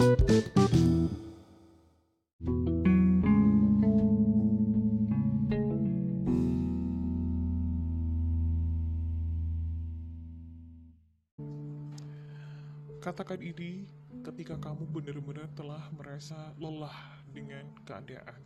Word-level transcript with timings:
Katakan 0.00 0.16
ini 13.44 13.84
ketika 14.24 14.56
kamu 14.56 14.88
benar-benar 14.88 15.52
telah 15.52 15.84
merasa 15.92 16.56
lelah 16.56 17.20
dengan 17.36 17.68
keadaan. 17.84 18.40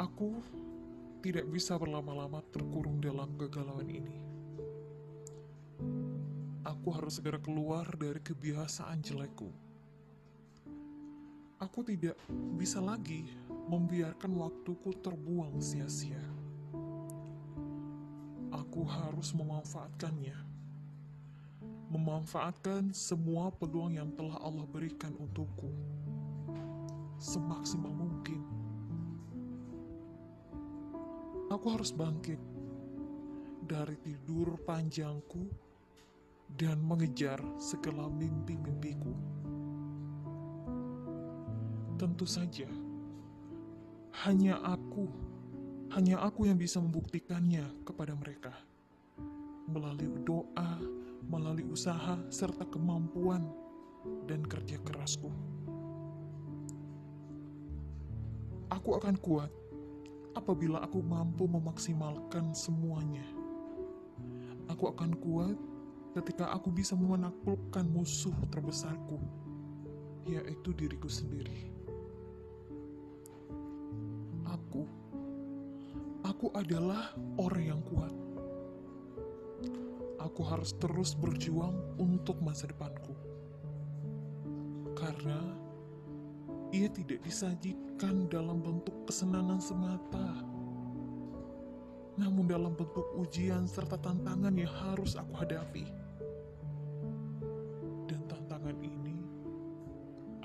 Aku 0.00 0.40
tidak 1.20 1.44
bisa 1.52 1.76
berlama-lama 1.76 2.40
terkurung 2.48 2.96
dalam 2.96 3.28
kegalauan 3.36 3.92
ini. 3.92 4.31
Aku 6.62 6.94
harus 6.94 7.18
segera 7.18 7.42
keluar 7.42 7.86
dari 7.98 8.22
kebiasaan 8.22 9.02
jelekku. 9.02 9.50
Aku 11.58 11.82
tidak 11.82 12.14
bisa 12.58 12.78
lagi 12.78 13.26
membiarkan 13.66 14.34
waktuku 14.38 14.94
terbuang 15.02 15.58
sia-sia. 15.58 16.22
Aku 18.54 18.86
harus 18.86 19.34
memanfaatkannya 19.34 20.52
memanfaatkan 21.92 22.88
semua 22.96 23.52
peluang 23.52 24.00
yang 24.00 24.08
telah 24.16 24.40
Allah 24.40 24.64
berikan 24.64 25.12
untukku 25.12 25.68
semaksimal 27.20 27.92
mungkin. 27.92 28.40
Aku 31.52 31.66
harus 31.68 31.92
bangkit 31.92 32.40
dari 33.62 33.94
tidur 34.00 34.56
panjangku 34.64 35.46
dan 36.56 36.80
mengejar 36.84 37.40
segala 37.56 38.08
mimpi-mimpiku. 38.12 39.12
Tentu 41.96 42.26
saja, 42.26 42.68
hanya 44.26 44.58
aku, 44.60 45.06
hanya 45.94 46.20
aku 46.20 46.50
yang 46.50 46.58
bisa 46.58 46.82
membuktikannya 46.82 47.64
kepada 47.86 48.12
mereka 48.18 48.52
melalui 49.70 50.10
doa, 50.26 50.78
melalui 51.30 51.64
usaha, 51.70 52.18
serta 52.28 52.66
kemampuan 52.66 53.46
dan 54.26 54.42
kerja 54.42 54.76
kerasku. 54.82 55.30
Aku 58.72 58.98
akan 58.98 59.14
kuat 59.20 59.52
apabila 60.32 60.80
aku 60.80 61.04
mampu 61.04 61.44
memaksimalkan 61.46 62.50
semuanya. 62.56 63.24
Aku 64.72 64.88
akan 64.90 65.12
kuat 65.20 65.56
ketika 66.12 66.52
aku 66.52 66.68
bisa 66.68 66.92
menaklukkan 66.96 67.84
musuh 67.88 68.34
terbesarku, 68.52 69.20
yaitu 70.28 70.70
diriku 70.76 71.08
sendiri. 71.08 71.72
Aku, 74.48 74.84
aku 76.22 76.52
adalah 76.52 77.16
orang 77.40 77.64
yang 77.72 77.82
kuat 77.88 78.12
aku 80.22 80.46
harus 80.46 80.72
terus 80.78 81.18
berjuang 81.18 81.74
untuk 81.98 82.38
masa 82.40 82.70
depanku. 82.70 83.12
Karena 84.94 85.42
ia 86.70 86.86
tidak 86.88 87.20
disajikan 87.26 88.30
dalam 88.30 88.62
bentuk 88.62 88.94
kesenangan 89.10 89.58
semata, 89.58 90.40
namun 92.20 92.44
dalam 92.44 92.76
bentuk 92.76 93.04
ujian 93.16 93.64
serta 93.64 93.96
tantangan 93.96 94.52
yang 94.52 94.70
harus 94.70 95.16
aku 95.16 95.32
hadapi. 95.36 95.88
Dan 98.08 98.20
tantangan 98.28 98.76
ini 98.80 99.16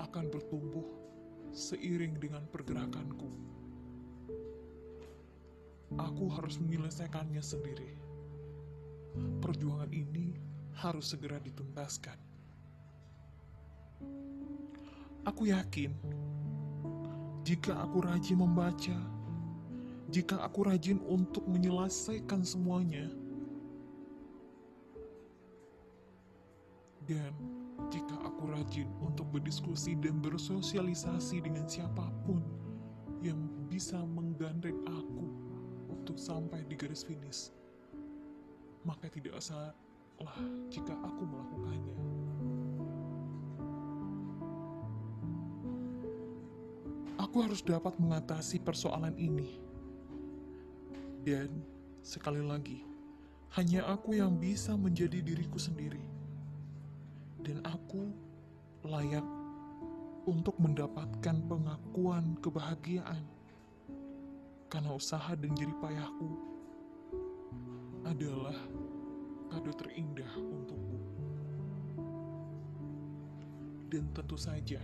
akan 0.00 0.24
bertumbuh 0.32 0.86
seiring 1.52 2.16
dengan 2.16 2.44
pergerakanku. 2.48 3.28
Aku 5.96 6.28
harus 6.32 6.60
menyelesaikannya 6.60 7.40
sendiri 7.40 8.08
perjuangan 9.38 9.90
ini 9.90 10.36
harus 10.78 11.10
segera 11.10 11.42
dituntaskan. 11.42 12.18
Aku 15.26 15.50
yakin, 15.50 15.92
jika 17.44 17.76
aku 17.84 18.00
rajin 18.00 18.38
membaca, 18.40 18.96
jika 20.08 20.40
aku 20.40 20.64
rajin 20.64 21.00
untuk 21.04 21.44
menyelesaikan 21.44 22.40
semuanya, 22.44 23.08
dan 27.08 27.32
jika 27.88 28.16
aku 28.24 28.52
rajin 28.52 28.88
untuk 29.00 29.28
berdiskusi 29.32 29.96
dan 29.96 30.20
bersosialisasi 30.20 31.40
dengan 31.40 31.64
siapa 31.64 32.04
pun 32.28 32.44
yang 33.24 33.48
bisa 33.68 33.96
menggandeng 34.04 34.76
aku 34.84 35.28
untuk 35.88 36.20
sampai 36.20 36.60
di 36.68 36.76
garis 36.76 37.00
finish 37.00 37.48
maka 38.88 39.04
tidak 39.12 39.36
salah 39.44 39.76
jika 40.72 40.96
aku 41.04 41.22
melakukannya. 41.28 41.96
Aku 47.18 47.44
harus 47.44 47.60
dapat 47.60 47.92
mengatasi 48.00 48.62
persoalan 48.64 49.12
ini. 49.20 49.60
Dan 51.28 51.60
sekali 52.00 52.40
lagi, 52.40 52.80
hanya 53.60 53.84
aku 53.84 54.16
yang 54.16 54.40
bisa 54.40 54.72
menjadi 54.72 55.20
diriku 55.20 55.60
sendiri. 55.60 56.00
Dan 57.44 57.60
aku 57.68 58.08
layak 58.88 59.28
untuk 60.24 60.56
mendapatkan 60.56 61.36
pengakuan 61.44 62.32
kebahagiaan 62.40 63.20
karena 64.72 64.96
usaha 64.96 65.36
dan 65.36 65.52
jerih 65.52 65.76
payahku 65.84 66.32
adalah 68.08 68.56
kado 69.52 69.72
terindah 69.76 70.32
untukku. 70.32 70.96
Dan 73.92 74.08
tentu 74.16 74.40
saja, 74.40 74.80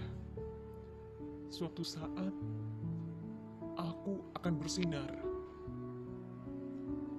suatu 1.49 1.81
saat 1.81 2.37
aku 3.81 4.28
akan 4.37 4.53
bersinar 4.61 5.24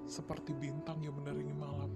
seperti 0.06 0.54
bintang 0.54 1.02
yang 1.02 1.18
menerangi 1.18 1.56
malam, 1.58 1.92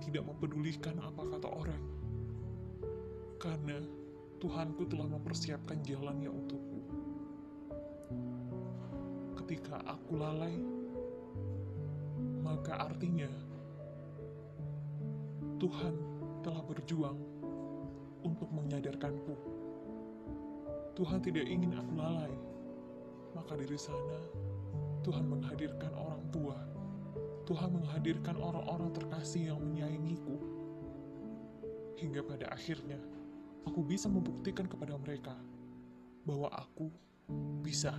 tidak 0.00 0.24
mempedulikan 0.24 0.96
apa 1.04 1.22
kata 1.36 1.48
orang, 1.48 1.84
karena 3.36 3.78
Tuhanku 4.42 4.88
telah 4.90 5.06
mempersiapkan 5.06 5.78
jalannya 5.86 6.26
untukku. 6.26 6.80
Ketika 9.38 9.78
aku 9.86 10.18
lalai, 10.18 10.56
maka 12.42 12.90
artinya 12.90 13.30
Tuhan 15.62 15.94
telah 16.42 16.58
berjuang 16.66 17.20
untuk 18.26 18.50
menyadarkanku. 18.50 19.36
Tuhan 20.98 21.22
tidak 21.22 21.46
ingin 21.46 21.78
aku 21.78 21.92
lalai, 21.94 22.34
maka 23.38 23.54
dari 23.54 23.78
sana 23.78 24.18
Tuhan 25.02 25.26
menghadirkan 25.26 25.92
orang 25.98 26.22
tua. 26.30 26.58
Tuhan 27.42 27.74
menghadirkan 27.74 28.38
orang-orang 28.38 28.94
terkasih 28.94 29.50
yang 29.50 29.58
menyayangiku. 29.58 30.38
Hingga 31.98 32.22
pada 32.22 32.46
akhirnya, 32.54 32.98
aku 33.66 33.82
bisa 33.82 34.06
membuktikan 34.06 34.66
kepada 34.70 34.94
mereka 34.98 35.34
bahwa 36.22 36.50
aku 36.54 36.90
bisa 37.62 37.94